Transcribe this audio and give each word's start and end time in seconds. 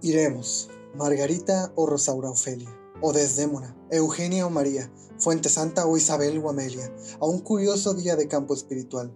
Iremos, 0.00 0.70
Margarita 0.94 1.72
o 1.74 1.84
Rosaura 1.84 2.30
Ofelia, 2.30 2.68
o 3.02 3.12
Desdémona, 3.12 3.76
Eugenia 3.90 4.46
o 4.46 4.50
María, 4.50 4.92
Fuente 5.18 5.48
Santa 5.48 5.86
o 5.86 5.96
Isabel 5.96 6.38
o 6.38 6.48
Amelia, 6.48 6.94
a 7.18 7.26
un 7.26 7.40
curioso 7.40 7.94
día 7.94 8.14
de 8.14 8.28
campo 8.28 8.54
espiritual. 8.54 9.12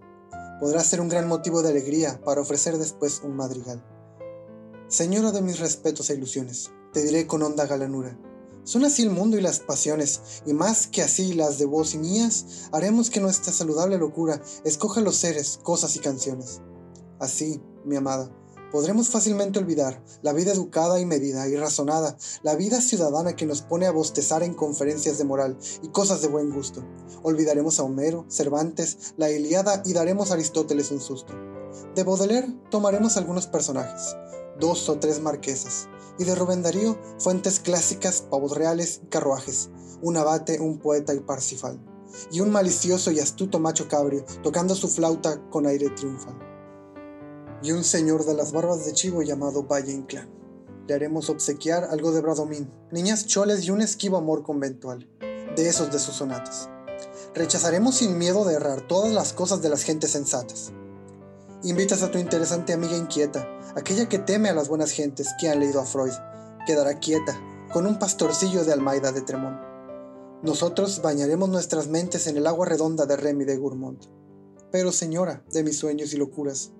Podrá 0.59 0.83
ser 0.83 0.99
un 0.99 1.07
gran 1.07 1.29
motivo 1.29 1.61
de 1.61 1.69
alegría 1.69 2.19
para 2.25 2.41
ofrecer 2.41 2.77
después 2.77 3.21
un 3.23 3.37
madrigal. 3.37 3.81
Señora 4.89 5.31
de 5.31 5.41
mis 5.41 5.59
respetos 5.59 6.09
e 6.09 6.15
ilusiones, 6.15 6.71
te 6.91 7.01
diré 7.01 7.27
con 7.27 7.43
honda 7.43 7.65
galanura. 7.65 8.19
Son 8.65 8.83
así 8.83 9.03
el 9.03 9.09
mundo 9.09 9.37
y 9.37 9.41
las 9.41 9.61
pasiones, 9.61 10.43
y 10.45 10.51
más 10.51 10.87
que 10.87 11.01
así 11.01 11.31
las 11.31 11.59
de 11.59 11.65
vos 11.65 11.93
y 11.93 11.97
mías, 11.97 12.67
haremos 12.73 13.09
que 13.09 13.21
nuestra 13.21 13.53
saludable 13.53 13.97
locura 13.97 14.41
escoja 14.65 14.99
los 14.99 15.15
seres, 15.15 15.61
cosas 15.63 15.95
y 15.95 15.99
canciones. 15.99 16.59
Así, 17.19 17.61
mi 17.85 17.95
amada, 17.95 18.29
podremos 18.73 19.09
fácilmente 19.09 19.59
olvidar 19.59 20.03
la 20.23 20.33
vida 20.33 20.51
educada 20.51 20.99
y 20.99 21.05
medida 21.05 21.47
y 21.47 21.55
razonada, 21.55 22.17
la 22.41 22.55
vida 22.55 22.81
ciudadana 22.81 23.35
que 23.35 23.45
nos 23.45 23.61
pone 23.61 23.85
a 23.85 23.91
bostezar 23.91 24.41
en 24.41 24.55
conferencias 24.55 25.19
de 25.19 25.25
moral 25.25 25.59
y 25.83 25.89
cosas 25.89 26.23
de 26.23 26.27
buen 26.27 26.49
gusto. 26.49 26.83
Olvidaremos 27.21 27.79
a 27.79 27.83
Homero, 27.83 28.25
Cervantes, 28.29 29.13
la 29.15 29.29
Iliada 29.29 29.83
y 29.85 29.93
daremos 29.93 30.31
a 30.31 30.33
Aristóteles 30.33 30.89
un 30.89 31.01
susto. 31.01 31.35
De 31.93 32.03
Baudelaire 32.03 32.51
tomaremos 32.71 33.15
algunos 33.15 33.45
personajes, 33.45 34.15
dos 34.59 34.89
o 34.89 34.97
tres 34.97 35.21
marquesas, 35.21 35.87
y 36.17 36.23
de 36.23 36.33
Rubén 36.33 36.63
Darío 36.63 36.97
fuentes 37.19 37.59
clásicas, 37.59 38.21
pavos 38.21 38.57
reales 38.57 39.01
y 39.03 39.07
carruajes, 39.07 39.69
un 40.01 40.17
abate, 40.17 40.59
un 40.59 40.79
poeta 40.79 41.13
y 41.13 41.19
parsifal, 41.19 41.79
y 42.31 42.39
un 42.39 42.49
malicioso 42.49 43.11
y 43.11 43.19
astuto 43.19 43.59
macho 43.59 43.87
cabrio 43.87 44.25
tocando 44.41 44.73
su 44.73 44.87
flauta 44.87 45.47
con 45.51 45.67
aire 45.67 45.91
triunfal 45.91 46.52
y 47.63 47.71
un 47.71 47.85
señor 47.85 48.25
de 48.25 48.33
las 48.33 48.51
barbas 48.51 48.85
de 48.85 48.91
chivo 48.91 49.21
llamado 49.21 49.63
Valle 49.63 49.93
Inclán. 49.93 50.29
Le 50.85 50.93
haremos 50.93 51.29
obsequiar 51.29 51.85
algo 51.85 52.11
de 52.11 52.19
Bradomín, 52.19 52.69
niñas 52.91 53.25
choles 53.25 53.63
y 53.63 53.71
un 53.71 53.81
esquivo 53.81 54.17
amor 54.17 54.43
conventual, 54.43 55.09
de 55.55 55.69
esos 55.69 55.89
de 55.89 55.97
sus 55.97 56.15
sonatas. 56.15 56.69
Rechazaremos 57.33 57.95
sin 57.95 58.17
miedo 58.17 58.43
de 58.43 58.55
errar 58.55 58.85
todas 58.85 59.13
las 59.13 59.31
cosas 59.31 59.61
de 59.61 59.69
las 59.69 59.83
gentes 59.83 60.11
sensatas. 60.11 60.73
Invitas 61.63 62.03
a 62.03 62.11
tu 62.11 62.17
interesante 62.17 62.73
amiga 62.73 62.97
inquieta, 62.97 63.47
aquella 63.75 64.09
que 64.09 64.19
teme 64.19 64.49
a 64.49 64.53
las 64.53 64.67
buenas 64.67 64.91
gentes 64.91 65.29
que 65.39 65.47
han 65.47 65.61
leído 65.61 65.79
a 65.79 65.85
Freud, 65.85 66.11
quedará 66.67 66.99
quieta, 66.99 67.39
con 67.71 67.87
un 67.87 67.97
pastorcillo 67.97 68.65
de 68.65 68.73
Almaida 68.73 69.13
de 69.13 69.21
Tremont. 69.21 69.57
Nosotros 70.41 71.01
bañaremos 71.01 71.47
nuestras 71.47 71.87
mentes 71.87 72.27
en 72.27 72.35
el 72.35 72.45
agua 72.45 72.65
redonda 72.65 73.05
de 73.05 73.15
Remy 73.15 73.45
de 73.45 73.55
Gourmont. 73.55 74.03
Pero 74.69 74.91
señora, 74.91 75.45
de 75.53 75.63
mis 75.63 75.77
sueños 75.77 76.13
y 76.13 76.17
locuras, 76.17 76.71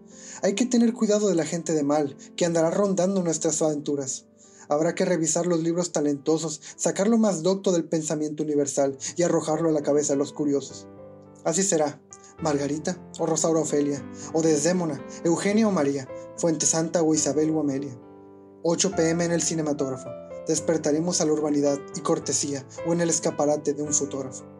hay 0.41 0.55
que 0.55 0.65
tener 0.65 0.93
cuidado 0.93 1.27
de 1.27 1.35
la 1.35 1.45
gente 1.45 1.73
de 1.73 1.83
mal, 1.83 2.17
que 2.35 2.45
andará 2.45 2.69
rondando 2.69 3.23
nuestras 3.23 3.61
aventuras. 3.61 4.25
Habrá 4.69 4.95
que 4.95 5.05
revisar 5.05 5.45
los 5.45 5.61
libros 5.61 5.91
talentosos, 5.91 6.61
sacar 6.75 7.07
lo 7.07 7.17
más 7.17 7.43
docto 7.43 7.71
del 7.71 7.85
pensamiento 7.85 8.43
universal 8.43 8.97
y 9.15 9.23
arrojarlo 9.23 9.69
a 9.69 9.73
la 9.73 9.83
cabeza 9.83 10.13
de 10.13 10.19
los 10.19 10.33
curiosos. 10.33 10.87
Así 11.43 11.63
será, 11.63 12.01
Margarita 12.41 12.97
o 13.19 13.25
Rosaura 13.25 13.61
Ofelia, 13.61 14.03
o 14.33 14.41
Desdémona, 14.41 15.05
Eugenia 15.23 15.67
o 15.67 15.71
María, 15.71 16.07
Fuente 16.37 16.65
Santa 16.65 17.03
o 17.03 17.13
Isabel 17.13 17.51
o 17.51 17.59
Amelia. 17.59 17.97
8 18.63 18.91
pm 18.95 19.25
en 19.25 19.31
el 19.31 19.41
cinematógrafo. 19.41 20.09
Despertaremos 20.47 21.21
a 21.21 21.25
la 21.25 21.33
urbanidad 21.33 21.79
y 21.95 22.01
cortesía 22.01 22.65
o 22.87 22.93
en 22.93 23.01
el 23.01 23.09
escaparate 23.09 23.73
de 23.73 23.83
un 23.83 23.93
fotógrafo. 23.93 24.52